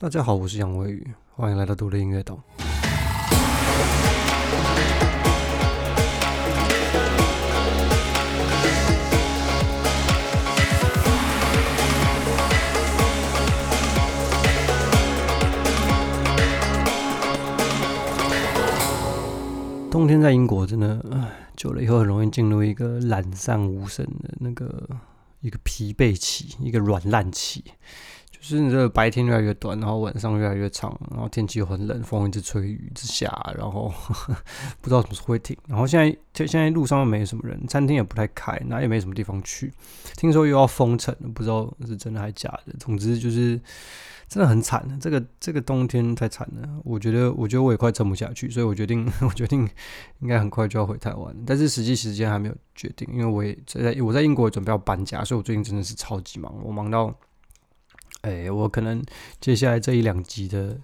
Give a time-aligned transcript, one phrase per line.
[0.00, 2.38] 大家好，我是杨威宇，欢迎来到独立音乐岛。
[19.90, 21.04] 冬天在英国真的，
[21.56, 24.88] 久了以后很容易进入一个懒散无神的那个
[25.40, 27.64] 一个疲惫期，一个软烂期。
[28.40, 33.92] 就是你这个白天越来越短，然后晚上越来越长，然后天气又很冷，风一直吹，雨一直下，然后
[34.80, 35.56] 不知道什么时候会停。
[35.66, 39.72] 然后现在，现在路上又没什么人，餐厅也不太开，哪也没什么地方去。
[40.16, 42.72] 听说又要封城，不知道是真的还是假的。
[42.78, 43.60] 总之就是
[44.28, 46.68] 真的很惨，这个这个冬天太惨了。
[46.84, 49.68] 我觉得， 我觉得我也快撑不下去，所以我决定， 我决定
[50.20, 51.34] 应该很快就要回台湾。
[51.44, 57.12] 但是实际时间还没有决定，因为我也在我在英国也准备要搬家，所以我最近真的是超级忙，我忙到。
[58.22, 59.02] 哎、我可能
[59.40, 60.76] 接下来这一两集的，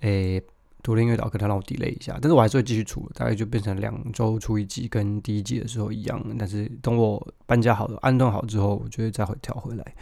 [0.00, 0.40] 哎、
[0.82, 6.20] 独立音乐岛可能让我 delay 一下，但是我还是会继续出，大概就变成两周出一集，跟第一季的时候一样。
[6.38, 9.94] 但是等我搬家好了，安顿好之后，我就会再会调回来。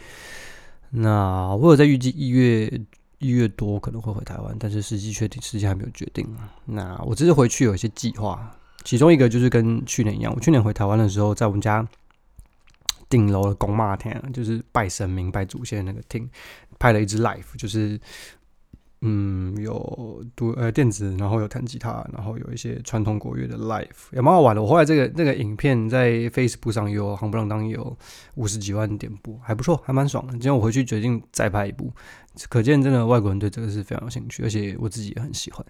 [0.89, 2.81] 那我有在预计一月
[3.19, 6.27] 一月多可能会回台湾，但是实际确定时间还没有决定。
[6.65, 8.51] 那我这次回去有一些计划，
[8.83, 11.87] 其中一个就是跟去年一样，我去年回台湾的时候，在我们家
[13.11, 16.27] 顶楼的公妈厅，就是拜神明、拜祖先那个厅。
[16.79, 17.99] 拍了一支 live，就是
[19.01, 24.63] 嗯，有读呃电子，然后有弹吉他，然后有一些传统国乐的 live，也蛮好玩的。
[24.63, 27.95] 我后来这个那个影片在 Facebook 上有，夯不啷当有
[28.33, 30.31] 五十几万点播，还不错，还蛮爽的。
[30.33, 31.93] 今天我回去决定再拍一部，
[32.49, 35.63] 可见真的外国人对这个是非常有兴趣，而且我自己也很喜欢。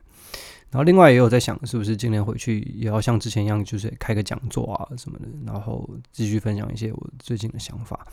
[0.72, 8.08] 然后另外也有在想，是不是今年回去也要像之前一样，就是开个讲座啊什么的，然后继续分享一些我最近的想法。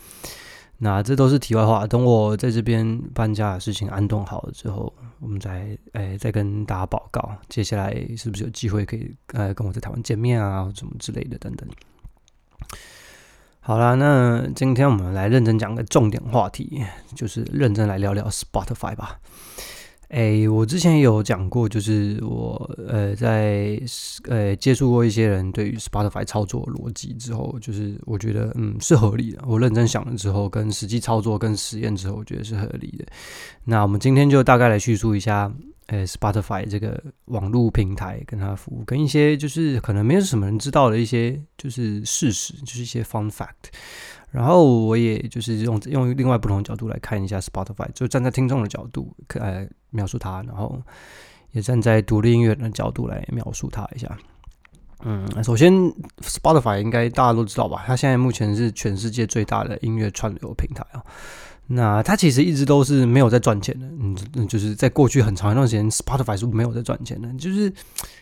[0.79, 11.69] 那这都是题外话，等我在这边搬家的事情安顿好了之后，我们再诶、再跟大家报告，接下来是不是有机会可以呃跟我在台湾见面啊，什么之类的等等。
[13.61, 19.21] 好啦，那今天我们来认真讲个重点话题，就是认真来聊聊 Spotify 吧。
[20.09, 23.79] 诶、欸，我之前有讲过，就是我呃在
[24.25, 29.45] 呃接触过一些人对于 Spotify 操作逻辑之后，就是我觉得嗯是合理的。
[29.47, 33.05] 我认真想了之后，跟实际操作跟实验之后，我觉得是合理的。
[33.65, 35.53] 那我们今天就大概来叙述一下，
[35.89, 43.69] 呃 Spotify 这个网络平台跟它的服务，跟一些就是可能没有什么人知道的一些就是事实，就是一些 fun fact。
[44.31, 50.81] 然后我也就是用用另外不同的角度来看一下 Spotify，就站在听众的角度呃描述它，然后
[51.53, 54.17] 也站在独立音乐的角度来描述它一下。
[55.05, 55.73] 嗯，首先
[56.21, 57.85] Spotify 应该大家都知道吧？
[57.87, 61.03] 它现在目前是全世界最大的音乐串流平台啊。
[61.71, 67.73] 那它其实一直都是没有在赚钱的，嗯，就是在过去很长一段时间，Spotify 是没有在赚钱的，就是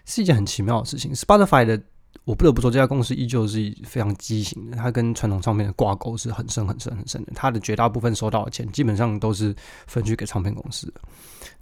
[0.04, 1.14] 是一件很奇妙的事情。
[1.14, 1.80] Spotify 的
[2.26, 4.76] 我不得不说，这家公司依旧是非常畸形的。
[4.76, 7.32] 它跟传统唱片的挂钩是很深、很深、很深的。
[7.34, 9.54] 它的绝大部分收到的钱，基本上都是
[9.86, 11.00] 分去给唱片公司的。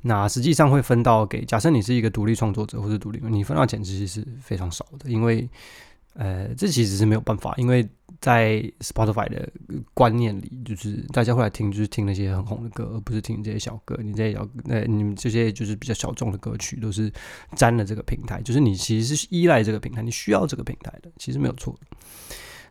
[0.01, 5.49] 那实际上会分到给，假设你是一个独立创作者或者独立，你分到钱其实是非常少的，因为。
[6.15, 7.87] 呃，这其实是没有办法，因为
[8.21, 9.49] 在 Spotify 的
[9.93, 13.99] 观念里，就是大家会来听，就是听那些很红的歌，而不是听这些小歌。
[14.03, 17.13] 你这些小，呃，你们这些就是比较小众的歌曲，都是
[17.57, 21.77] 沾了这个平台，就是你其实是依赖这个平台，你需要这个平台的，其实没有错。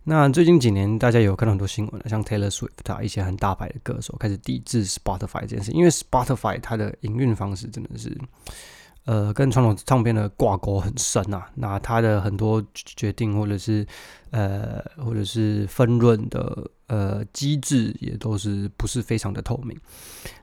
[0.06, 8.18] 那最近几年，大家有看到很多新闻了，像 Taylor Swift 啊，一些很大牌的歌手开始抵制 Spotify 这件事，因为 Spotify 它的营运方式真的是。
[9.06, 11.50] 呃，跟传统唱片的挂钩很深啊。
[11.56, 13.86] 那它的很多决定，或者是
[14.32, 19.78] 呃，或者是分润的呃机制，也都是不是非常的透明。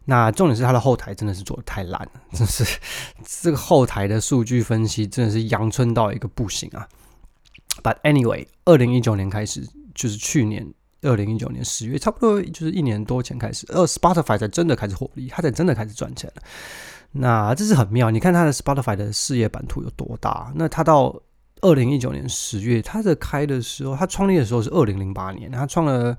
[0.04, 2.64] 那重点是它的后台真的是做的太烂了，真是
[3.24, 6.86] 这个后台的数据分析真的是阳春到一个不行啊。
[7.82, 10.70] But anyway，二零一九年开始，就是去年
[11.00, 16.42] 二零一九年十月，差不多就是一年多前开始，呃，Spotify 才真的开始获利，它才真的开始赚钱了。
[17.12, 20.52] 那这是很妙，你看它的 Spotify 的事业版图有多大？
[20.54, 21.20] 那它到
[21.60, 26.16] 二零一九年十月，它的开的时候，它创立的时候是二零零八年，它创了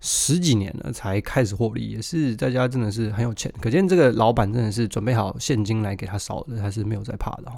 [0.00, 7.52] 十几年了才开始获利，也是大家真的是很有钱，可见这个老板真的是准备好现金来给他烧的，他是没有在怕的。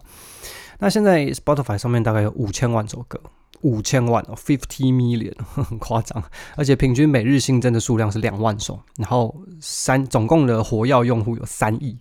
[0.79, 3.21] 那现在 Spotify 上面大概有五千万首歌。
[3.63, 6.23] 五千万哦，fifty million， 很夸张，
[6.57, 11.99] 而且平均每日新增的数量是两万首，然后三总共的活跃用户有三亿，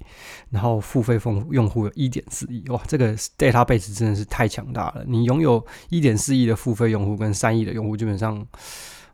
[0.50, 5.04] 然后付费用用户有一点四亿，哇，这个 database 真的是太强大了。
[5.08, 8.46] 你拥有一点四亿的付费用户跟三亿的用户，基本上，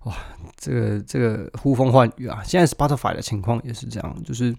[0.05, 0.15] 哇，
[0.55, 2.43] 这个这个呼风唤雨啊！
[2.43, 4.55] 现在 Spotify 的情况也是这样，就是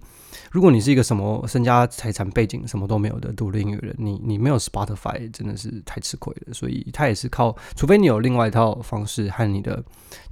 [0.50, 6.52] 如果你是一个什么身家财产背景什么都没有的独立音乐人，你你没有 Spotify 真的是太吃亏了。
[6.52, 9.80] 所以他也是靠，除非你有另外一套方式和你的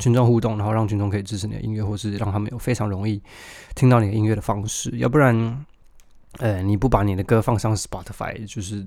[0.00, 3.22] 群众互动，然后让群众可以支持你的音乐，或是让他们有非常容易
[3.76, 5.64] 听到你的音乐的方式，要不然，
[6.38, 8.84] 呃，你不把你的歌放上 Spotify，就是。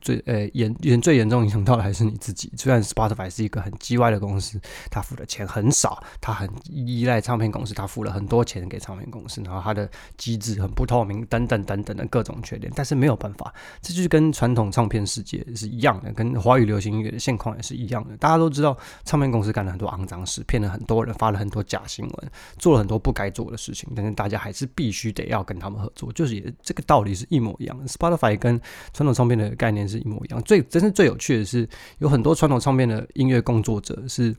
[0.00, 2.52] 最呃严严最严重影响到的还是你自己。
[2.56, 4.60] 虽然 Spotify 是一个很叽歪的公司，
[4.90, 12.72] 他付的钱很少，他很依赖唱片公司，他付了很多钱给唱片公司，然后他的机制很不透明，等等等等的各种缺点。
[12.74, 18.16] 但是没有办法，这就是跟传统唱片世界是一样的，跟华语流行音乐的现况也是一样的。
[18.16, 23.88] 大家都知道，唱片公司干了很多肮脏事，骗了很多人，发了很多假新闻，做了很多不该做的事情。
[23.94, 27.86] 但是大家还是必须得要跟他们合作，就是也这个道理是一模一样的。
[27.86, 28.60] Spotify 跟
[28.92, 29.75] 传统唱片的概念。
[29.88, 31.68] 是一模一样，最真是最有趣的是，
[31.98, 34.32] 有很多传统唱片的音乐工作者是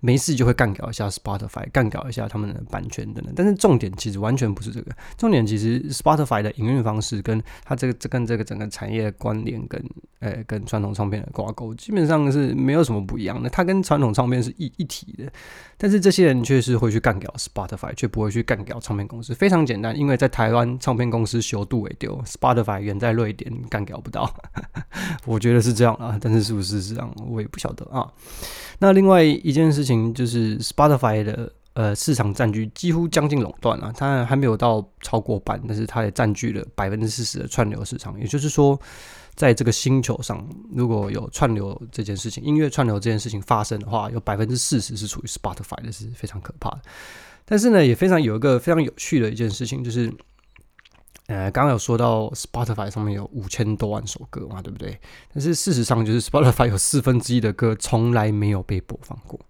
[0.00, 3.32] 没事就会干搞一下 Spotify，干搞一下他们的版权等等。
[3.36, 9.82] 但是重点其实完全不是这个，重点其实 Spotify 的营运方式跟它这个这跟这个整个产业关联跟
[10.20, 13.48] 呃跟传统唱片的挂钩，基本上是没有什么不一样的。
[13.50, 15.30] 它跟传统唱片是一一体的，
[15.76, 19.34] 但是这些人却是会去干搞 Spotify，却不会去干搞唱片公司。
[19.34, 24.32] 非常简单，因为在台湾唱片公司修度为丢，Spotify 远在瑞典干搞不到。
[25.26, 28.10] 我觉得是这样啊，但是是不是这样，我也不晓得啊。
[28.78, 38.18] 那另外一件件事情就是 Spotify 的呃市场占据几乎将近垄断了，它还没有到超过半，但是它也占据了百分之四十的串流市场。
[38.20, 38.78] 也就是说，
[39.34, 46.80] 在这个星球上，如果有串流这件事情，音乐串流这件事情发生的话，有百分之四十是处于 Spotify 的，是非常可怕的。
[47.44, 50.12] 但是呢，也非常有一个非常有趣的一件事情，就是。
[51.28, 54.96] 呃，刚刚有说到 Spotify 上面有五千多万首歌嘛，对不对？
[55.34, 59.40] 但是事实上，就是 Spotify 有四分之一的歌从来没有被播放过。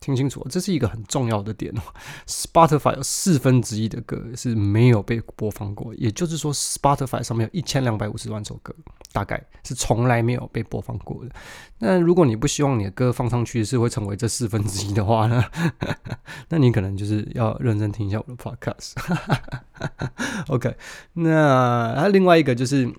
[0.00, 1.82] 听清楚，这是一个很重要的点哦。
[2.26, 8.74] Spotify 有四分之一的歌是没有被播放过，也就是说，Spotify 上面有一千两百五十万首歌，
[9.12, 11.30] 大概是从来没有被播放过的。
[11.78, 15.44] 那如果你不希望你的歌放上去是会成为这四分之一的话呢？
[16.48, 18.94] 那你可能就是要认真听一下我的 Podcast。
[20.48, 20.76] OK，
[21.14, 22.92] 那另外一个就是。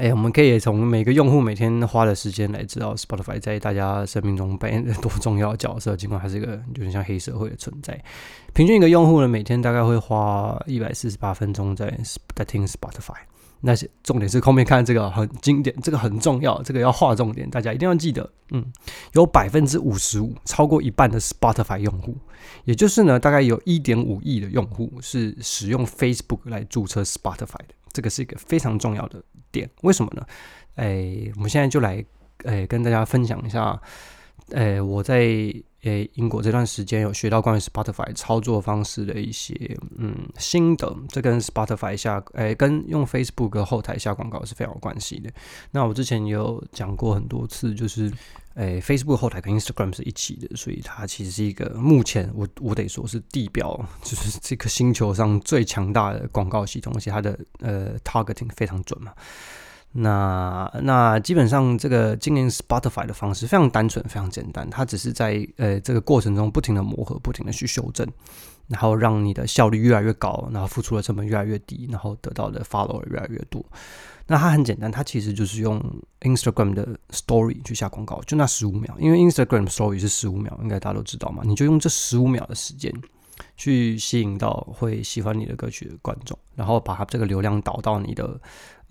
[0.00, 5.94] 哎，我们可以从每个用户每天花的时间来知道 Spotify 在大家生命中扮演多重要的角色。
[5.94, 8.02] 尽管它是一个有点像黑社会的存在，
[8.54, 11.94] 平均一个用户呢，每天大概会花一百四十八分钟在
[12.34, 13.16] 在听 Spotify。
[13.60, 18.28] 那些重点是后面看这个很经典，这个很重要，这个要划重点，大家一定要记得。
[18.50, 18.64] 嗯，
[19.12, 22.16] 有百分之五十五，超过一半的 Spotify 用户，
[22.64, 27.74] 也就是呢，大概有一点五亿的用户是使用 Facebook 来注册 Spotify 的。
[27.92, 29.22] 这个是一个非常重要的。
[29.52, 30.26] 点为什么呢？
[30.74, 32.04] 哎，我们现在就来
[32.44, 33.80] 哎跟大家分享一下，
[34.52, 35.22] 哎我在
[35.82, 39.54] 诶英国这段时间有学到关于 Spotify 操作方式的一些
[39.98, 45.30] 嗯心得，这跟 Spotify 下诶跟用 Facebook 后台下广告是非常有关系的。
[45.72, 48.12] 那我之前也有讲过很多次，就是
[48.54, 53.68] 诶 Facebook 后台跟 Instagram 是一起的，所以它其实是一个目前我我得说是地标，
[54.04, 59.12] 就是这个星球上最强大的广告系统，而且它的呃 targeting 非常准嘛。
[59.94, 64.68] 那那基本上这个经营 Spotify 的方式非常单纯，非常简单。
[64.70, 68.06] 它只是在呃这个过程中不停的磨合，不停的去修正，
[68.68, 73.62] 然后让你的效率越来越高，然后付出的成本越来越低，然后得到的 follower 越来越多。
[74.26, 75.78] 那它很简单，它其实就是用
[76.20, 82.90] Instagram 的 Story 去下广告，就那十五秒，因为 Instagram Story 是十五秒，应该大家都知道嘛，你就用这十五秒的时间。
[83.56, 88.40] 去吸引到会喜欢你的歌曲的观众，然后把它这个流量导到你的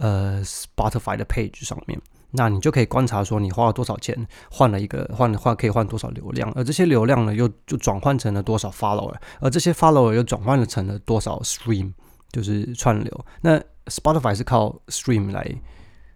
[0.02, 1.98] 呃 Spotify 的 page 上面，
[2.32, 11.94] 那你就可以观察说你花了多少钱换了一个换换可以换多少流量，而这些流量呢又就转换成了多少 follower，而这些 follower 又转换了成了多少 stream，
[12.32, 13.26] 就是串流。
[13.42, 15.56] 那 Spotify 是靠 stream 来。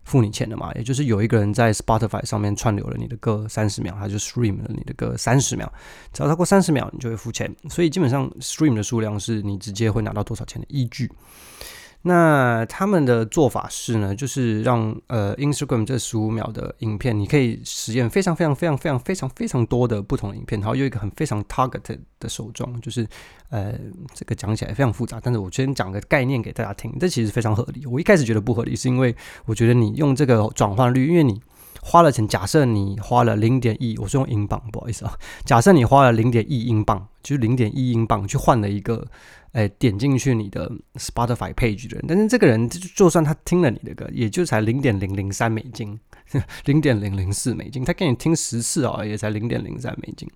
[0.06, 5.68] 付你钱的嘛，也就是有一个人在 Spotify 上面串流了你的歌三十秒，他就 stream 了你的歌三十秒，
[6.14, 7.52] 只要超过三十秒，你就会付钱。
[7.72, 11.12] 所以基本上 stream 的数量是你直接会拿到多少钱的依据。
[12.08, 23.08] 那他们的做法是呢，就是让呃 Instagram 这十五秒的影片，你可以实验非常非常非常非常非常非常多的不同影片，然后有一个很非常 targeted 的受众，就是
[23.50, 23.74] 呃
[24.14, 27.88] 这个讲起来非常复杂，但是我先讲个概念给大家听，这其实非常合理。
[27.88, 31.42] 我一开始觉得不合理，是因为我觉得你用这个转换率，因为你
[31.82, 37.08] 花了钱，假设你花了零点一，我是用英镑，不好意思啊，假设你花了零点一英镑。
[37.24, 39.04] 就是零点一英镑去换了一个。
[39.56, 45.98] 哎，点进去你的 Spotify page 的人，但是这个人就算他听了你的歌，也就才零点零零三美金，
[46.66, 50.30] 零点零零四美金，他给你听十次哦，也才零点零三美金。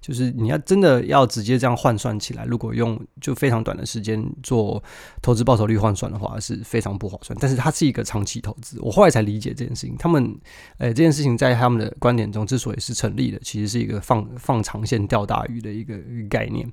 [0.00, 4.82] 就是你要真的要直接这样换算起来，如果用就非常短的时间做
[5.20, 7.36] 投资报酬率换算的话，是非常不划算。
[7.40, 9.94] 但是它是一个长期投资，我后来才理解这件事情。
[9.98, 10.34] 他们，
[10.78, 15.96] 哎，这件事情在他们的观点中之所以是成立的，其实是一个放放长线钓大鱼的一个
[16.30, 16.68] 概念。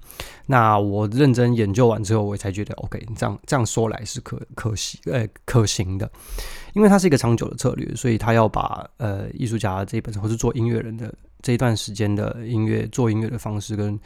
[0.46, 1.90] 那我认真研究。
[1.90, 6.10] 完之后，我才觉得 OK，这样这样说来是可可行，呃，可行的，
[6.74, 14.00] 因为它是一个长久的策略，所以他要把呃艺术家这一本身或是做音乐人的这一段时间的音乐做音乐的方式跟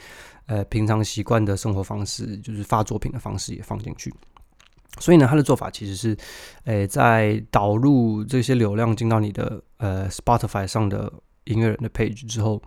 [0.46, 4.14] 呃平常习惯的生活方式，就是发作品的方式也放进去。
[5.00, 6.16] 所以呢，他的做法其实是，
[6.66, 11.12] 诶，在导入这些流量进到你的呃 Spotify 上的
[11.46, 12.62] 音乐人的 page 之后。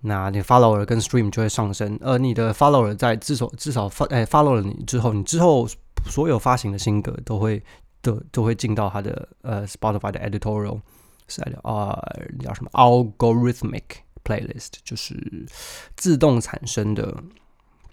[0.00, 5.66] 那你 follower 跟 stream 就会上升，而你的 follower 在至少至少发哎 follow 了你之后，你之后
[6.06, 7.60] 所有发行的新歌都会
[8.02, 10.80] 都都会进到他的呃 Spotify 的 editorial
[11.26, 11.98] 是啊
[12.40, 13.84] 叫什么 algorithmic
[14.24, 15.46] playlist，就是
[15.96, 17.22] 自动产生的。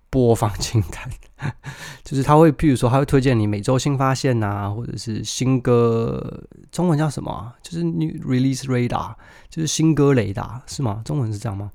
[0.08, 1.52] 播放清单，
[2.02, 7.54] 就是他会，譬如说，他会推荐你每周新发现呐，或者是新歌，中文叫什么啊？
[7.62, 9.14] 就是 new release radar，
[9.50, 11.02] 就是新歌雷达，是吗？
[11.04, 11.70] 中文是这样吗？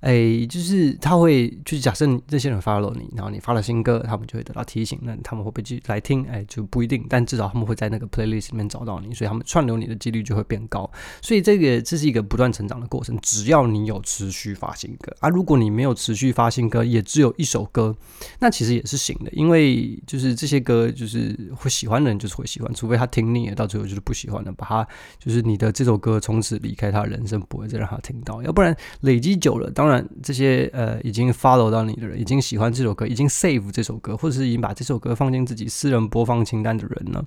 [0.00, 4.98] 哎、就是他会，就是假设这些人 follow 你，然后你发了新歌，他们就会得到提醒。
[5.02, 6.24] 那他们会不会继续来听？
[6.26, 10.88] 哎、就不一定，但至少他们会在那个 playlist 里面找到你，所以他们串流你的几率就会变高。
[11.20, 13.18] 所以这个这是一个不断成长的过程。
[13.22, 17.94] 只要你有持续发新歌啊，如果你没有持续发新歌，也只有一首歌，
[18.38, 24.88] 那其实也是行的，因为就是这些歌就是会喜欢的人就是会喜欢，除非他听腻了，到最后就是不喜欢了，把他
[25.18, 28.42] 就是你的这首歌从此离开他人生，不会再让他听到。
[28.42, 30.04] 要不然累积久了，当当然。
[30.22, 37.22] 这些呃已经 follow 到你的人，已经喜欢这首歌，已经 save 这首歌，或者是已经把这首歌放进自己私人播放清单的人呢，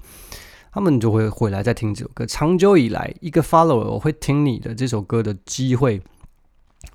[0.74, 2.26] 他们就会回来再听这首歌。
[2.26, 6.02] 长久以来，一个 follower 会听你的这首歌的机会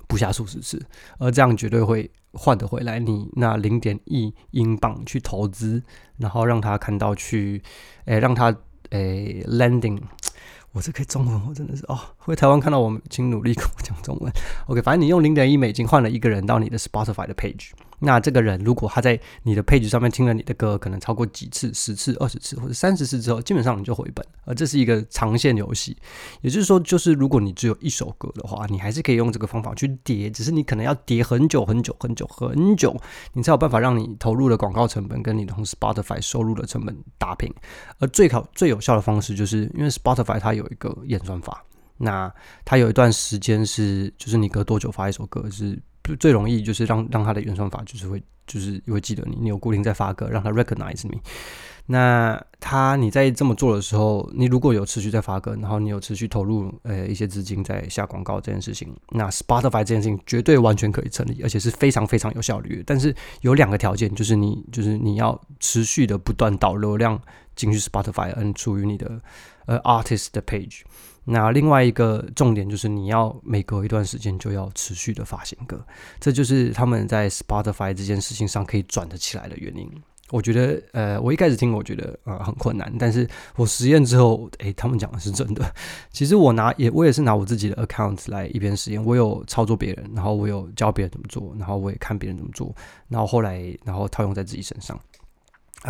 [0.07, 0.79] 不下数十次，
[1.17, 5.81] 而这样绝对会换得回来你那零点一英镑去投资，
[6.17, 7.63] 然后让他看到去，
[8.05, 8.55] 诶，让他
[8.91, 9.99] 诶 landing。
[10.75, 14.29] 我这可以中文，我真的是哦，回台湾看到我们，请努力跟我讲中文。
[14.67, 17.69] OK，反正你用零点一美金换了一个人到你的 Spotify 的 page。
[17.99, 24.25] 那这个人如果他在你的 page 上面听了你的歌，可能超过几次、十次、二十次或者三十次之后，基本上你就回本。
[24.45, 25.95] 而这是一个长线游戏，
[26.41, 32.95] 也就是说，就是如果你只有一首歌的话，你还是可以用这个方法去叠，只是你可能要叠很久很久很久很久，
[33.33, 37.51] 你才有办法让你投入的广告成本跟你从 Spotify 收入的成本打平。
[37.99, 41.65] 而最好最有效的方式，就是因为 Spotify 它有一个演算法，
[41.97, 42.31] 那
[42.63, 45.81] 它有一段时间是，就是你隔多久发一首歌是。
[46.17, 51.17] 最容易就是让让他的原算法就是会就是会记得你，你有固定在发歌，让他 recognize 你。
[51.87, 62.83] 那他你在这么做的时候，你如果有持续在发歌，然后你有持续投入呃一些资金在下广告这件事情，那 Spotify 这件事情绝对完全可以成立，而且是非常非常有效率。
[62.87, 67.21] 但是有两个条件，就是你就是你要持续的不断导流量
[67.55, 69.21] 进去 Spotify，嗯处于你的
[69.65, 70.81] 呃 artist 的 page。
[71.27, 75.83] 那另外一个重点就是你要每隔一段时间就要持续的发行歌，
[76.19, 79.89] 这就是他们在 Spotify 这件事情上可以转得起来的原因。
[80.31, 85.63] 我觉得，呃，我一开始听我觉得呃很困难，但是我实验之后，诶，他们讲的是真的。
[86.11, 92.75] 其实我拿也我也是拿我自己的 account 来一边实验，我有操作别人，然后我有教别人怎么做，然后我也看别人怎么做，
[93.07, 94.99] 然后后来然后套用在自己身上。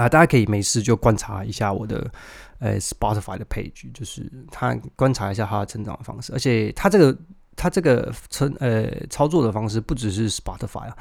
[0.04, 2.12] 啊、大家可以没事就观察一下我的。
[2.60, 7.16] 呃，Spotify 的 page 就是他观察一下他的成长的方式，而且他这个
[7.54, 10.98] 他这个成呃操作的方式不只是 Spotify 啊，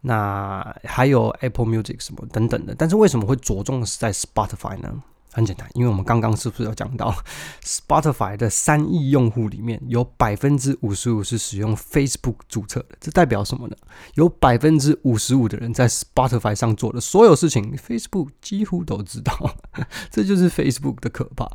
[0.00, 5.00] 那还有 Apple Music 什么等等的，但是为什么会着重是在 Spotify 呢？
[5.36, 7.14] 很简单，因为我们刚刚是不是有讲到，
[7.62, 13.76] Spotify 的三亿用户里面有百分之五十五是使用 Facebook 注册的，这代表什么呢？
[14.14, 19.54] 有百分之五十五的人在 Spotify 上做的所有事情，Facebook 几乎都知道，
[20.10, 21.46] 这就是 Facebook 的可怕。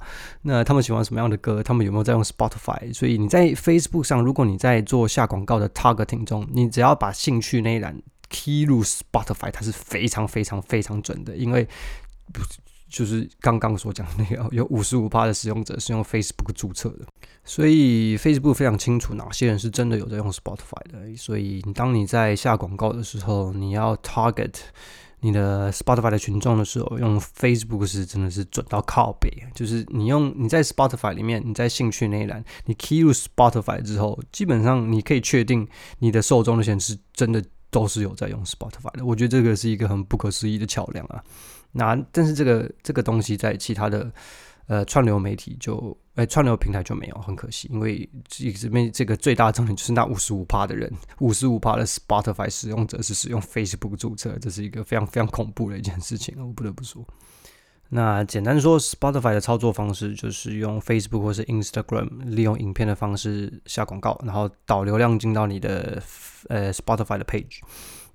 [0.43, 1.63] 那他们喜欢什么样的歌？
[1.63, 2.93] 他们有没有在用 Spotify？
[2.93, 11.67] 所以你在 Facebook 上，如果你在做下广告的 targeting 中，你只要把兴趣那一栏 key 入 Spotify，它是非常非常非常准的，因为。
[12.91, 17.05] 就是刚刚所讲那个， 有五十五趴的使用者是用 Facebook 注册的，
[17.45, 21.15] 所以 Facebook 非常清楚哪些人是真的有在用 Spotify 的。
[21.15, 24.53] 所以当你在下广告的时候，你要 target
[25.21, 29.31] 你的 Spotify 的群众的时候，用 Facebook 是真的是准到靠北。
[29.55, 35.67] 就是你用你在 Spotify 里面，你在兴趣那一栏，你 key 入 Spotify 之后，基本上你可以确定
[35.99, 37.41] 你的受众的显示真的。
[37.73, 39.05] 都是有在用 Spotify 的。
[39.05, 41.23] 我觉得这个是一个很不可思议的桥梁啊。
[41.71, 44.11] 那但是这个这个东西在其他的
[44.67, 57.03] 呃串流媒体就哎、串流平台就没有，很可惜，因为这边这个最大的重点就是那五十五趴的人，五十五趴的 Spotify 使用者是使用 Facebook 注册，这是一个非常非常恐怖的一件事情，我不得不说。
[57.87, 66.03] 那简单说，Spotify 的操作方式就是用 Facebook 或是 Instagram 利用影片的方式下广告，然后导流量进到你的
[66.49, 67.61] 呃 Spotify 的 page。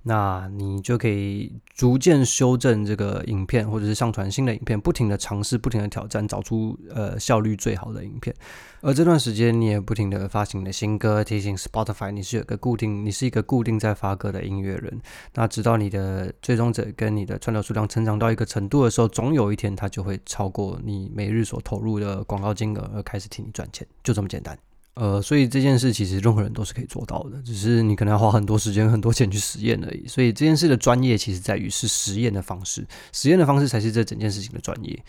[0.07, 8.33] 那你就可以逐渐修正这个影片，或者是上传新的影片，不停的尝试，不停的挑战，找出呃效率最好的影片。
[8.79, 15.01] 而这段时间，你也不停的发行的新歌，提醒 Spotify 你是有个固定，你是一个固定在发歌的音乐人。
[15.33, 24.57] 那直到你的追踪者跟你的串流数量成长到一个程度的时候，总有一天它就会超过你每日所投入的广告金额，而开始替你赚钱，就这么简单。
[24.99, 30.07] 呃，所以这件事其实任何人都是可以做到的，只是你可能要花很多时间、很多钱去实验而已。
[30.07, 34.99] 所以这件事的专业其实在于是实验的方式，实验的方式才是这整件事情的专业。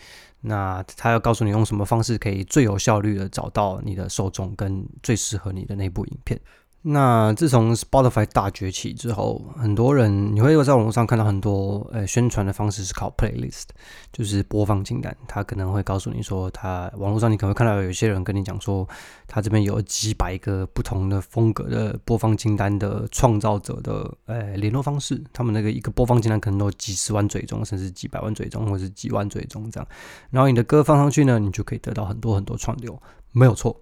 [0.41, 6.39] 那他要告诉你用什么方式可以最有效率的找到你的受众跟最适合你的那部影片。
[6.81, 13.65] 那自从 Spotify 大崛起之后，很多人你会在网络上看到很多呃宣传的方式是靠 playlist，
[14.13, 15.13] 就是播放清单。
[15.27, 18.87] 他可能会告诉你说，他网络上你可能会看到有些人跟你讲说，
[19.27, 29.87] 他这边有几百个不同的风格的播放清单的创造者的呃联络方式，他们那个一个播放清单可能都有几十万追踪，甚至几百万追踪，或者是几万追踪这样。
[30.29, 32.97] 然后你的歌放上去呢，你就可以得到很多很多串流，
[33.33, 33.75] 没有错。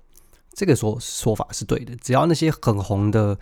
[0.57, 3.37] 这个说说法是对的，只要那些很红的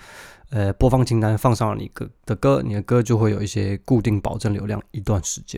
[0.50, 5.58] 呃播放清单放上了你歌的歌，你的歌就会有一些固定保证流量一段时间。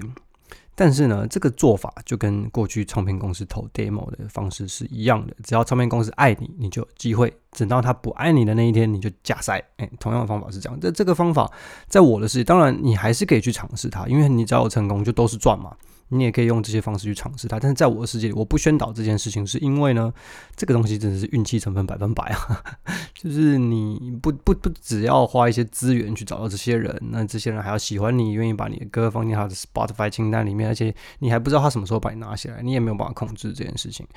[0.76, 9.60] 但是呢，这个做法就跟过去唱片公司投 demo 的方式是一样的，只要唱片公司爱你，你就有机会；等到他不爱你的那一天，你就假赛。
[9.78, 10.80] 哎，同样的方法是这样。
[10.80, 11.52] 这这个方法
[11.88, 15.76] 在我的世界，当然你还是可以去尝试它，因为你只要有成功，就都是赚嘛。
[16.10, 20.14] 你也可以用这些方式去尝试它，但是在我的世界里，我不宣导这件事情，是因为呢，
[20.56, 22.64] 这个东西真的是运气成分百分百啊，
[23.14, 34.08] 就是你不不不只要花一些资源去找到这些人，那这些人还要喜欢你，愿意把你的歌放进他的 Spotify 清单里面，而且你还不知道他什么时候把你拿下来，你也没有办法控制这件事情，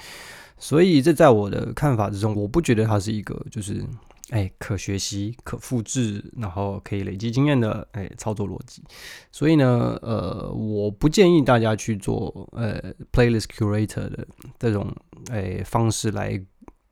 [0.59, 3.85] 所以这在我的看法之中，我不觉得它是一个就是。
[4.31, 8.83] 哎，可学习、可复制，然后可以累积经验的哎操作逻辑。
[9.31, 12.81] 所以呢，呃，我不建议大家去做呃
[13.13, 14.27] playlist curator 的
[14.59, 14.95] 这种
[15.31, 16.41] 哎方式来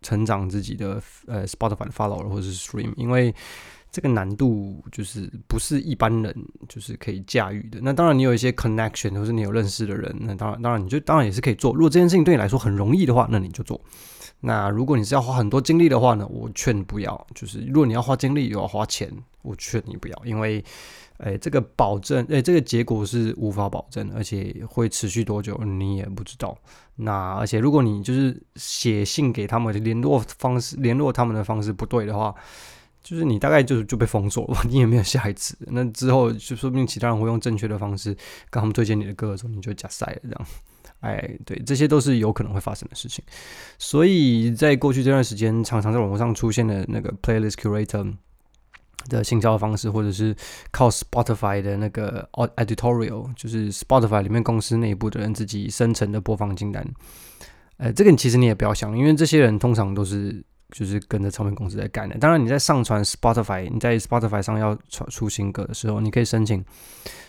[0.02, 3.34] 成长自己的呃 Spotify 的 follower 或者是 stream，因为
[3.90, 6.34] 这个难度就是不是一般人
[6.68, 7.78] 就是可以驾驭的。
[7.80, 11.72] 那当然，你有一些 connection 或是你有认识的人，那当然当然你就当然也是可以做。
[11.72, 13.80] 如果这件事情对你来说很容易的话，那你就做。
[14.40, 17.26] 那如果你是要花很多精力的话呢，我劝你不要。
[17.34, 19.10] 就是如果你要花精力又要花钱，
[19.42, 20.64] 我劝你不要，因为，
[21.16, 26.56] 哎，这个保证，哎，这个结果是无法保证，而且会持续多久你也不知道。
[26.96, 32.34] 那而且如果你就是写信给他们联络方式，联络他们的方式不对的话，
[33.02, 35.56] 就是你大概就就被封锁了，你也没有下一次。
[35.68, 38.14] 那之后就说不定其他人会用正确的方式
[38.50, 40.46] 跟他们推荐你的歌的时候，你就假塞了这样。
[41.00, 43.24] 哎，对，这些都是有可能会发生的事情，
[43.78, 48.12] 所以在过去这段时间，常常在网络上出现的那个 playlist curator
[49.08, 50.34] 的行销方式，或者是
[50.72, 56.84] 靠 Spotify 的那个 editorial，就是 Spotify 里面公司内部的人自己生成的播放清单。
[57.76, 62.16] 呃，这个你其实你也不要想，因为这些人通常都是就是跟着唱片公司在干的。
[62.18, 66.64] 当然，你在上传 Spotify，你在 Spotify 上要传出新歌的时候，你可以申请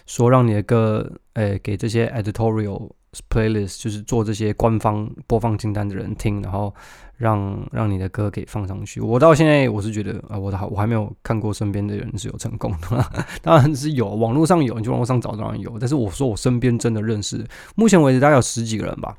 [0.05, 2.89] 说让你的歌，呃，给这些 editorial。
[3.27, 6.71] Playlist 就是做这些官方播放清单的人听，然后
[7.17, 9.01] 让让你的歌给放上去。
[9.01, 13.03] 我到现在我是觉得啊、我的好，我还没有看过身边的人是有成功的，
[13.41, 15.75] 当然是有，网络上有，你去网络上找当然有。
[15.79, 19.17] 但是我说我身边真的认识，目前为止大概有十几个人吧，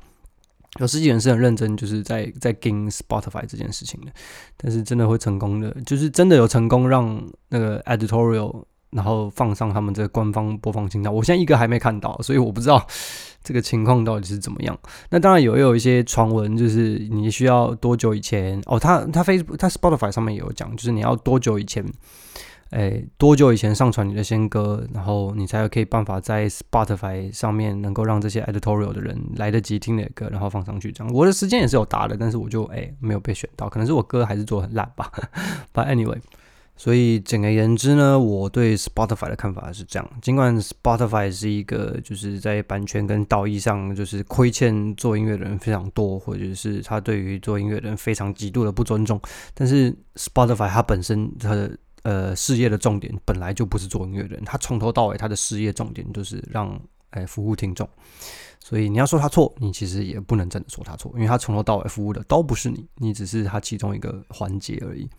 [0.79, 4.11] 有十几人是很认真，就是在在跟 Spotify 这件事情的。
[4.57, 8.63] 但是真的会成功的，就是真的有成功让那个 editorial。
[8.91, 12.85] 然后放上他们这个官方播放清单，我现在一个还没看到，所以我不知道
[13.41, 14.77] 这个情况到底是怎么样。
[15.09, 18.77] 那当然有也有一些传闻，就是你需要多久以前哦？
[18.77, 21.85] 他他 Facebook 他 Spotify 上面也有讲，就是你要多久以前，
[22.71, 31.13] 哎，多久以前上传你的新歌，然后你才有可以办法在 Spotify 上面能够让这些 editorial 的人来得及听你的歌，然后放上去这样。
[31.13, 35.11] 我的时间也是有答的，但是我就哎没有被选到，可能是我歌还是做很烂吧。
[35.73, 36.17] But anyway。
[36.77, 40.09] 所以，简而言之呢，我对 Spotify 的看法是这样。
[40.19, 49.21] 尽管 Spotify 是一个就是在版权跟道义上就是亏欠做音乐的人非常多，或者是他对于做音乐的人非常极度的不尊重，
[49.53, 56.79] 但是 Spotify 它本身它的呃事业的重点本来就不是做音乐人，他从头到尾他的事业重点就是让
[57.11, 57.87] 哎服务听众。
[58.63, 65.09] 所以你要说他错，你其实也不能真的说他错，因为他从头到尾服务的都不是你，你只是他其中一个环节而已。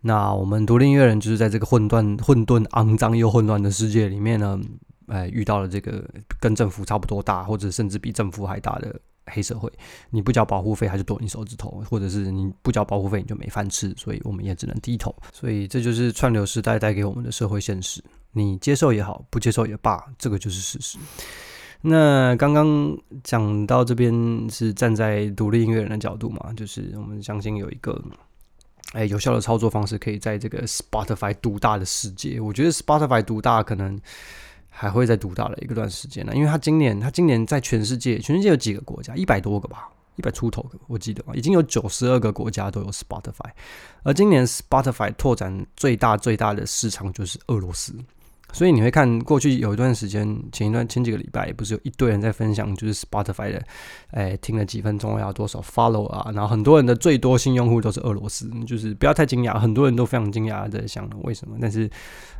[0.00, 4.58] 那我们独立音乐人就是在这个混乱、混沌、肮脏又混乱的世界里面呢，
[5.08, 6.08] 哎，遇到了这个
[6.40, 9.70] 跟政府差不多大，或者甚至比政府还大的黑社会。
[10.10, 13.94] 你不交保护费，他就剁你手指头；或者是你不交保护费，你就没饭吃。
[13.96, 15.14] 所以我们也只能低头。
[15.32, 18.02] 所以这就是串流时代带给我们的社会现实。
[18.32, 20.98] 你接受也好，不接受也罢，这个就是事实。
[21.82, 24.12] 那刚刚讲到这边
[24.50, 27.98] 是站在独立音乐人的角度嘛，就是我们相信有一个
[28.92, 32.38] 哎有效的操作方式，可以在这个 Spotify 独大的世界。
[32.38, 33.98] 我觉得 Spotify 独大可能
[34.80, 43.50] 还会再独大了一个段时间呢，因为他今年他今年在全世界，全世界有几个国家，一百多个吧，一百出头个，我记得已经有九十二个国家都有 Spotify，
[44.04, 47.94] 而今年 Spotify 拓展最大最大的市场就是俄罗斯。
[48.52, 53.62] 所以你会看过去有一段时间，前一段前几个礼拜，不是有一堆人在分享，就是 Spotify 的，
[54.10, 56.30] 哎，听了几分钟要多少 follow 啊？
[56.34, 61.56] 然后很多人的最多新用户都是俄罗斯，就是不要太惊讶，很多人都非常惊讶的想为什么？
[61.60, 61.88] 但是，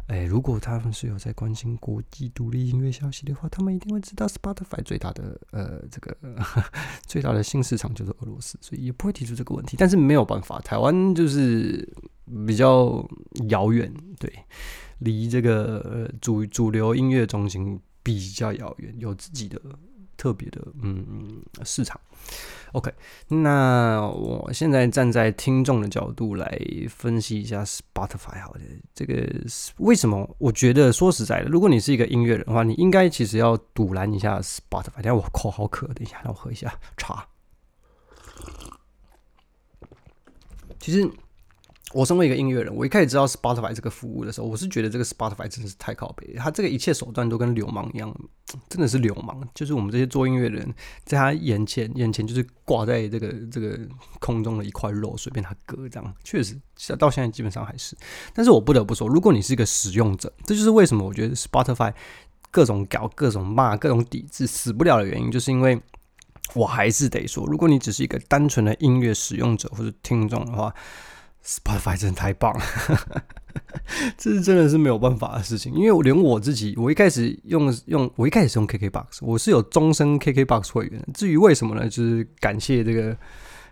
[0.07, 6.17] 哎，如果他们是有在关心国际独立音乐消息的话，他们一定会知道 Spotify 最大的呃这个
[7.07, 9.77] 最大的新市场就是俄罗斯，所以也不会提出这个问题。
[9.79, 11.89] 但是没有办法，台湾就是
[12.47, 13.09] 比较
[13.49, 14.33] 遥远，对。
[15.01, 19.59] 离这个主主流音乐中心比较遥远，有自己的
[20.15, 21.99] 特别的嗯市场。
[22.73, 22.93] OK，
[23.29, 28.61] 那我现在站在听众的角度来分析一下 Spotify 好的，
[28.95, 29.27] 这个
[29.79, 30.37] 为什么？
[30.37, 34.97] 我觉得说实在的，如果你是一个音乐人的话，你应该其实要堵拦一下 Spotify。
[34.97, 37.27] 等下我口好渴，等一下让我喝一下茶。
[40.79, 41.11] 其实。
[41.93, 48.15] 我身为一个音乐人，我一开始知道 Spotify 这个服务的时候，我是觉得这个 Spotify 真的是太靠北，他这个一切手段都跟流氓一样，
[48.71, 49.41] 真的是流氓。
[49.55, 50.73] 就是我们这些做音乐的人，
[51.05, 53.77] 在他眼前，眼前就是挂在这个这个
[54.21, 56.15] 空中的一块肉，随便他割这样。
[56.23, 56.57] 确实，
[56.97, 57.97] 到现在基本上还是。
[58.33, 61.93] 但是我不得不说，如果你是一个使用者，这就是为什么我觉得 Spotify
[62.53, 65.81] 各种搞、各种骂、各种抵制死不了的原因，就是因为
[66.55, 70.73] 我还是得说，如果你只是一个单纯的音乐使用者或者听众的话。
[71.45, 72.65] Spotify 真的太棒了，
[74.17, 75.73] 这是真的是没有办法的事情。
[75.73, 81.03] 因为我连我自己，我一开始用用，我一开始用 KKBOX，我是有终身 KKBOX 会员。
[81.15, 81.89] 至于为什么呢？
[81.89, 83.17] 就是感谢这个，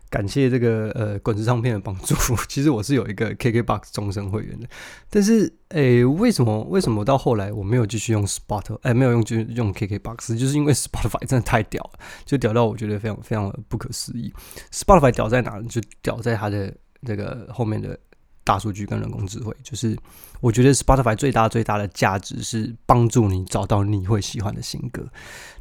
[0.08, 2.14] 感谢这个呃滚石唱片的帮助。
[2.48, 4.66] 其实我是有一个 KKBOX 终身会员的。
[5.10, 8.76] 但是，诶、为什么为什么到后来我没有继续用 Spotify？
[8.76, 14.32] 哎、欸，没有用就用 KKBOX，就是因为 Spotify 真的太屌了，就屌到我觉得非常非常的不可思议。
[14.72, 15.60] Spotify 屌在哪？
[15.68, 16.74] 就屌在它的。
[17.04, 17.98] 这个后面的
[18.44, 19.96] 大数据跟人工智慧，就是
[20.40, 25.06] 我觉得 Spotify 最大最大的价值是帮助你找到你会喜欢的新歌，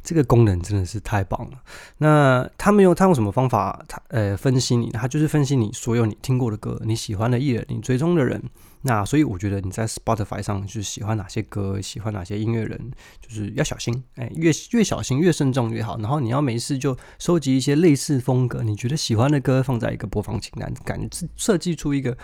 [0.02, 1.62] 这个功能真的是太棒了。
[1.98, 3.84] 那他们用他用什么方法？
[3.86, 8.42] 他呃分析你，他就是分析你所有你听过的歌，你喜欢的艺人，你追踪的人。
[8.82, 15.98] 那所以我觉得你在 Spotify 上就是喜欢哪些歌，喜欢哪些音乐人，就是要小心，哎，越越小心越慎重越好。
[15.98, 22.16] 然后你要没事就收集一些类似风格，你觉得喜欢的歌放在一个播放清单，感设计出一个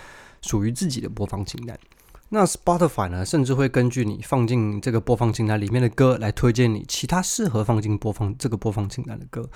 [0.42, 1.78] 属于自己的播放清单。
[2.28, 9.48] 那 Spotify 呢，甚至会根据你放进这个播放清单里面的歌来推荐你其他适合放进播放这个播放清单的歌。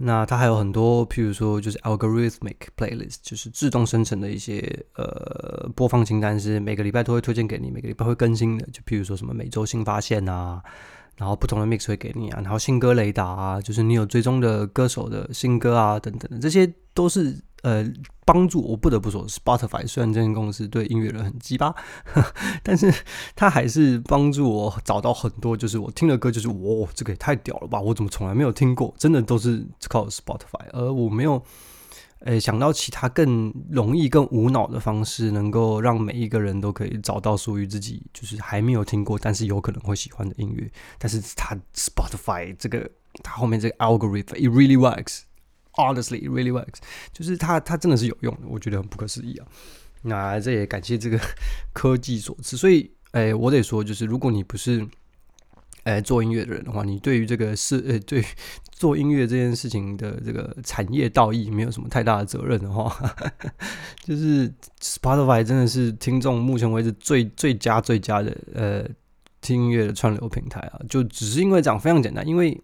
[0.00, 8.64] 那它还有很多，譬如说就是 algorithmic playlist，就是自动生成的一些呃播放清单，是每个礼拜都会推荐给你，每个礼拜会更新的。
[8.72, 10.62] 就譬如说什么每周新发现啊，
[11.18, 17.38] 然后不同的 mix 会给你啊，然后新歌雷达啊，就是你有追踪的歌手的新歌啊等等的，这些都是。
[17.64, 17.84] 呃，
[18.24, 21.74] 帮助我不得不说，Spotify 虽然这间公司对音乐人很鸡巴，
[22.62, 22.88] 但是
[23.34, 27.80] 他还是帮助我找到很多，就是我听的歌，就是哇，这个也太屌了吧！
[27.80, 28.94] 我怎么从来没有听过？
[28.96, 31.42] 真的都是靠 Spotify，而我没有，
[32.20, 40.70] 呃，想到其他更容易、更无脑的方式，能够让每一个人都可以找到属于自己，就是还没有听过，但是有可能会喜欢的音乐。
[40.98, 42.90] 但是他 Spotify 这个，
[43.22, 45.20] 他后面这个 algorithm，it really works。
[45.74, 46.78] Honestly, it really works，
[47.12, 49.46] 就是它，它真的是有用的，我觉得很不可思议啊。
[50.02, 51.16] 那这也感谢这个
[51.72, 52.56] 科技所赐。
[52.56, 54.84] 所以，诶、我得说，就是如果你不是
[55.88, 58.22] 哎、做音乐的人的话，你对于这个是呃、对
[58.70, 62.94] 做音乐这件事情的这个产业道义没有什么太大的责任的话，
[64.04, 68.84] 就是 Spotify 真的是听众目前为止最最佳最佳的呃
[69.40, 70.80] 听音乐的串流平台啊。
[70.88, 72.60] 就只是因为这样，非常简单，因为。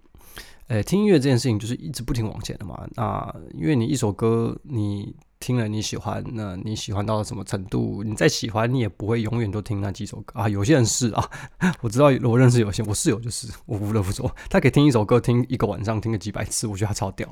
[0.69, 2.89] 诶，听音乐这件事情就是一直不停往前的嘛。
[2.95, 8.03] 那因为你一首歌，你听了你喜欢，那你喜欢到什么程度？
[8.03, 10.49] 你再喜欢，你也不会永远都听那几首歌啊。
[10.49, 11.31] 有些人是啊，
[11.83, 17.29] 我知道我认识有些我室友就是，我不得不说，他可以听一首歌听一个晚上，听个几百次，我觉得他超屌。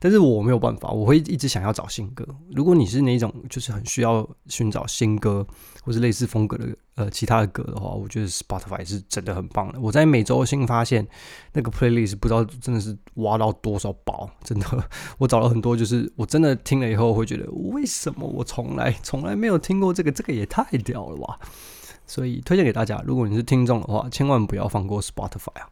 [0.00, 2.26] 但是我没有办法，我会一直想要找新歌。
[2.50, 5.46] 如果你是那种就是很需要寻找新歌
[5.82, 9.80] 或是类似风格的呃其他的歌的话，我觉得 Spotify 是真的很棒的。
[9.80, 11.06] 我在每周新发现
[11.52, 14.66] 那个 playlist 不知道真的是挖到多少宝，真的，
[15.18, 17.50] 我找了很多，就是我真的听了以后会觉得。
[17.50, 20.12] 为什么我从来从来没有听过这个？
[20.12, 21.38] 这个也太屌了吧！
[22.06, 25.68] 所以推荐给大家，如果你是听众的话，千万不要放过 Spotify 啊。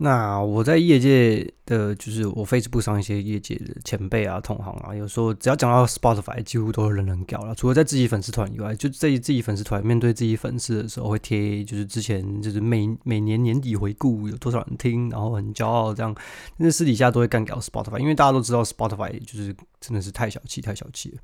[0.00, 7.52] 那我在业界的，就是我 Facebook 上一些业界的前辈啊、同行啊，有时候只要讲到 Spotify，几乎都是人人屌了。
[7.56, 16.14] 除了在自己粉丝团以外，就在自己粉丝团面对自己粉丝的时候，会贴就是之前就是每每年年底回顾有多少人听，然后很骄傲这样。
[16.56, 21.18] 但是私底下都会干掉 Spotify，因为大家都知道 Spotify 就是真的是太小气、太小气了。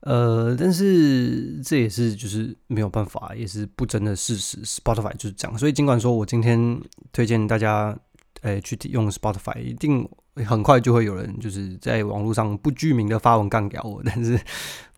[0.00, 4.56] 呃，但是这也是就是没有办法，也是不争的事实。
[4.62, 6.80] Spotify 就是这样，所以尽管说我今天
[7.12, 7.94] 推荐大家，
[8.40, 10.08] 哎，去用 Spotify，一定
[10.46, 14.00] 很快就会有人就是在网络上不具名的发文干掉我。
[14.02, 14.40] 但是，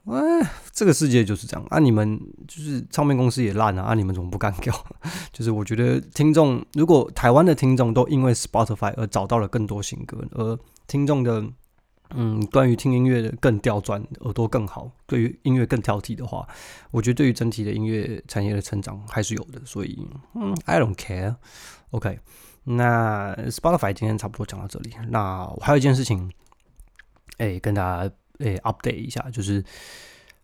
[0.04, 1.80] 哎，这个世界就是这样啊！
[1.80, 3.86] 你们就是唱片公司也烂啊！
[3.86, 4.72] 啊，你们怎么不干掉？
[5.32, 11.44] 就是我觉得听众，如果台湾的听众都因为 Spotify 而找到了更多新歌，而听众的。
[12.14, 16.46] 嗯，关于听音乐的更刁钻，耳朵更好，对于音乐更挑剔的话，
[16.90, 19.60] 我觉得对于整体的音乐产业的成长还是有的。
[19.64, 21.36] 所以，嗯，I don't care。
[21.90, 22.18] OK，
[22.64, 24.92] 那 Spotify 今天差不多讲到这里。
[25.08, 26.30] 那我还有一件事情，
[27.38, 29.64] 哎、跟大家哎、update 一下，就是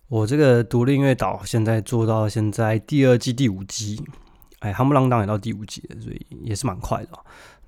[0.09, 4.03] 我这个独立音乐岛现在做到现在第二季第五集，
[4.61, 7.11] 哎，夯不啷当也到第五集了，所以也是蛮快的。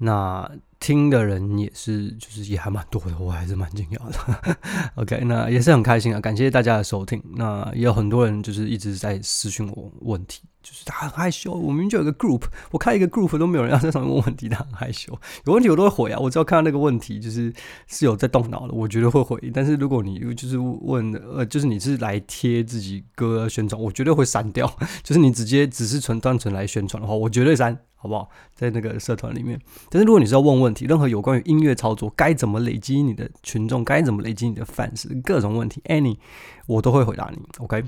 [0.03, 4.59] 那听的人也是，就是也还蛮多的，我还是蛮惊讶的。
[4.97, 7.23] OK，那也是很开心啊，感谢大家的收听。
[7.37, 10.43] 那也有很多人就是一直在私讯我问题。
[10.63, 15.11] 就是他很害羞，我明明就有个 group，我开一个 group 都没有人要在上面问问题，他很害羞。
[15.47, 17.51] 有问题我都会回啊，我只要看到那个问题，就是
[17.87, 19.41] 是有在动脑的，我觉得会回。
[19.55, 24.71] 但是如果你就是问，呃，就是你是来贴自己歌宣传，我绝对会删掉。
[25.03, 28.29] 就是你直接只是纯单纯来宣传的话，我绝对删，好不好？
[28.55, 29.61] 在那个社团里面。
[29.91, 36.17] 但是如果你是要问问题，任何有关于音乐操作，该怎么累积你的群众，该怎么累积你的 fans，各种问题，any
[36.67, 37.39] 我都会回答你。
[37.59, 37.85] OK。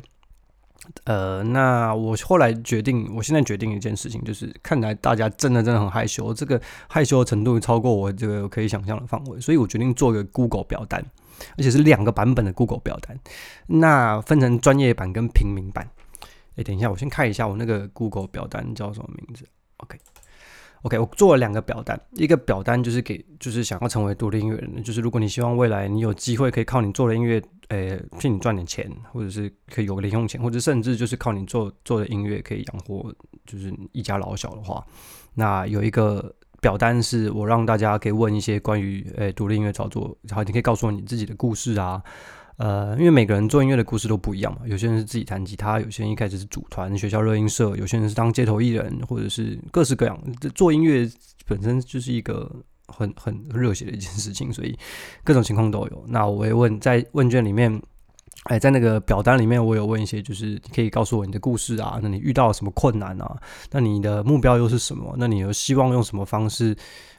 [1.04, 11.00] 呃，那我后来决定，我现在决定一件事情，就是看来大家真的真的很害羞，这个害羞的程度超过我这个可以想象的范围，所以我决定做一个 Google 表单，
[11.56, 13.16] 而且是两个版本的 Google 表单，
[13.68, 15.88] 那分成专业版跟平民版。
[16.56, 19.46] 哎，等一下，我先看一下我那个 Google 表单叫什么名字
[19.82, 19.98] ？OK。
[20.82, 33.14] OK，我做了两个表单，一个表单就是给就是想要成为独立音乐人，就是如果你希望未来你有机会可以靠你做的音乐，诶，替你赚点钱，或者是可以有个零用钱，或者甚至就是靠你做做的音乐可以养活
[33.46, 34.84] 就是一家老小的话，
[35.34, 42.02] 那有一个表单是我让大家可以问一些关于诶独立音乐操作，然后你可以告诉我你自己的故事啊。
[42.58, 50.18] 呃，因为每个人做音乐的故事都不一样嘛，有些人是自己弹吉他，有些人一开始是组团、学校热音社，有些人是当街头艺人，或者是各式各样。
[50.54, 51.10] 做音乐
[51.46, 52.48] 本身就是一个
[52.88, 54.78] 很很热血的一件事情，所以
[55.24, 56.04] 各种情况都有。
[56.06, 57.80] 那我会问在问卷里面，
[58.44, 63.36] 哎，在那个表单里面，我有问一些，就是可以告诉我你的故事啊，那你遇到什么困难啊？
[63.70, 65.14] 那你的目标又是什么？
[65.18, 66.76] 那你又希望用什么方式？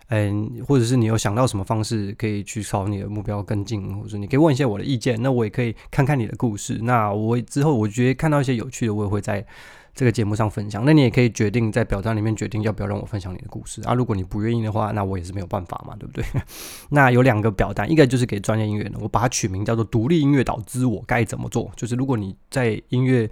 [0.10, 6.80] 嗯，或者是你有想到什么方式可以去朝你的目标跟进，或者你可以问一些我的意见，那我也可以看看你的故事。
[6.84, 9.44] 那我之后我觉得看到一些有趣的，我也会在
[9.96, 10.84] 这个节目上分享。
[10.86, 13.94] 那你也可以决定在表单里面决定要不要让我分享你的故事啊。
[13.94, 16.24] 如果你不愿意的话，那我也是没有办法嘛，对不对？
[16.92, 23.30] 那有两个表单，一个就是给专业音乐的，我把它取名叫做“独立音乐岛之我该怎么做”，就是如果你在音乐。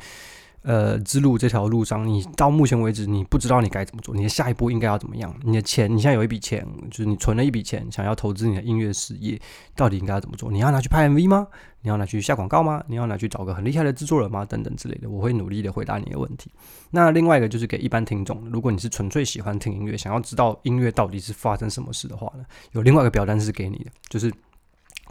[0.64, 5.36] 呃，之路这条路上，你到目前为止，你不知道你该怎么做，你的下一步应该要怎么样？
[5.44, 9.42] 你的钱，你现在有一笔钱，就是你存了一笔钱，想要投资你的音乐事业，
[9.76, 10.52] 到底应该要怎么做？
[10.52, 11.48] 你要拿去拍 MV 吗？
[11.82, 12.84] 你要拿去下广告吗？
[12.88, 14.46] 你要拿去找个很厉害的制作人吗？
[14.46, 16.52] 等等之类的，我会努力的回答你的问题。
[16.92, 24.32] 那另外一个就是给一般听众，如果你是纯粹喜欢听音乐，想要知道音乐到底是发生什么事的话呢，有另外一个表单是给你的，就是。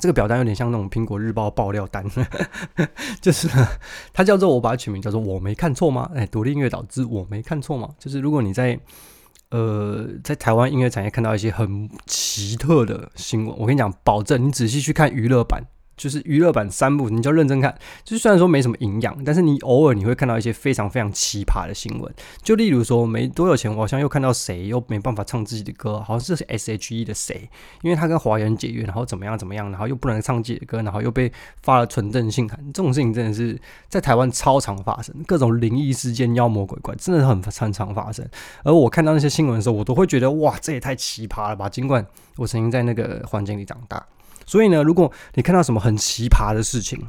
[0.00, 2.04] 这个表单有点像那种苹果日报爆料单，
[3.20, 3.48] 就是
[4.12, 6.10] 它叫做我把它取名叫做我没看错吗？
[6.14, 7.90] 哎，独立音乐导致我没看错吗？
[7.98, 8.80] 就是如果你在
[9.50, 15.62] 呃在台湾音乐产业看到一些很奇特的新闻，我跟你讲，保证你仔细去看娱乐版。
[16.00, 17.76] 就是娱乐版三部，你就认真看。
[18.02, 22.10] 就是虽然说没什么营养，但是你偶尔你会看到一些非常非常奇葩的新闻。
[22.42, 27.50] 就例如说，没多有钱，我好像又看到谁又没办法唱自己的歌，好像是 S.H.E 的谁，
[27.82, 31.30] 因为他跟华研解约，然后怎么样怎么样，然后又不能唱自己的歌，然后又被
[31.62, 32.58] 发了纯正信函。
[32.72, 33.60] 这种事情真的是
[33.90, 38.26] 在台湾超常发生，各种灵异事件、妖魔鬼怪，真的很常常发生。
[38.64, 41.68] 而我看到那些新闻的时候，我都会觉得哇，这也太奇葩了吧！
[41.68, 44.02] 尽管我曾经在那个环境里长大。
[44.50, 47.00] 所以呢，如果你看到什么很奇葩的事情，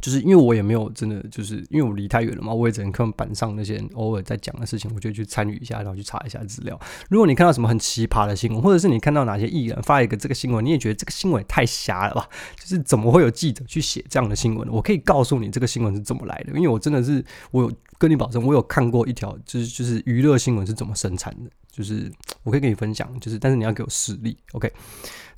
[0.00, 6.78] 就是因为我也没有真的，就是因为我离太远了嘛，我也只能看板上那些偶尔在讲的事情，我就去参与一下，然后去查一下资料。
[7.10, 12.28] 如果你看到什么很奇葩的新闻，或者是你看到哪些艺人发一个这个新闻，你也觉得这个新闻太瞎了吧？
[12.56, 14.68] 就是怎么会有记者去写这样的新闻？
[14.70, 21.50] 我可以告诉你这个新闻是怎么来的，因为我真的是，我有跟你保证，我有看过一条，就是就是娱乐新闻是怎么生产的。
[21.72, 22.12] 就是
[22.44, 24.70] 我可以跟你分享，就是但是你要给我实例，OK？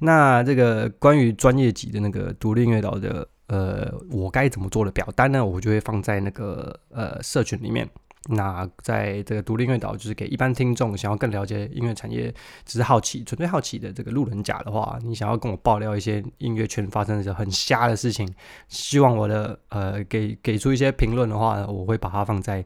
[0.01, 5.44] 那这个关于专业级的那个独立音乐岛的呃，我该怎么做的表单呢？
[5.44, 7.88] 我就会放在那个呃社群里面。
[8.27, 18.27] 那在这个独立音乐岛，就是给一般听众想要更了解音乐产业，只是好奇、纯粹好奇的这个路人甲的话，你想要跟我爆料一些音乐圈发生的很瞎的事情，
[18.68, 22.64] 希望我的呃给给出一些评论的话，我会把它放在。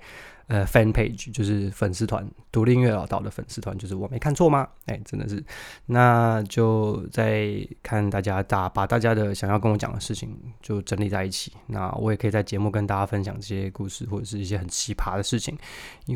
[0.48, 4.66] 呃，fan page 就是粉丝团，独立音乐岛的粉丝团，就是我没看错吗？
[4.87, 5.44] 哎、真的是，
[5.84, 7.50] 那就再
[7.82, 15.54] 看大家大把大家的想要跟我讲的事情就整理在一起，那我也可以在节目跟大家分享这些故事，或者是一些很奇葩的事情，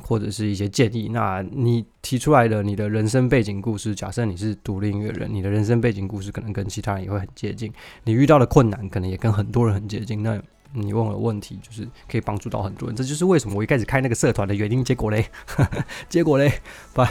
[0.03, 1.09] 或者是一些建议。
[1.09, 7.71] 那你提出来的你的人生背景故事，假设你是独立音乐人，你的人生背景故事可能跟其他人也会很接近，
[8.05, 10.23] 你遇到的困难可能也跟很多人很接近。
[10.23, 10.43] 那
[10.75, 14.83] 你问我的问题，就是可以帮助到很多人，这就是为什么我一开始开那个社团的原因。
[14.85, 15.27] 结果嘞，
[16.09, 16.61] 结果嘞，
[16.93, 17.03] 不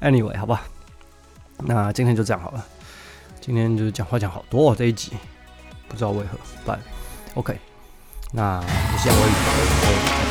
[0.00, 0.62] ，anyway，好吧，
[1.58, 2.64] 那今天就这样好了。
[3.40, 5.12] 今天就是讲话讲好多哦，这一集
[5.88, 7.58] 不知道为何，不，OK，
[8.32, 9.32] 那我是杨威宇，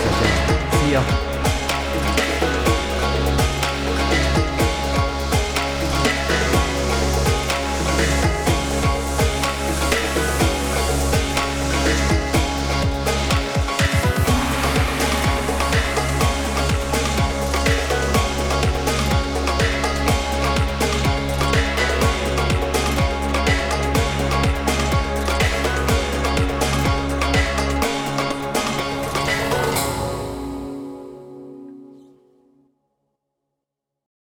[0.03, 0.21] 再见
[0.71, 1.28] ，See you。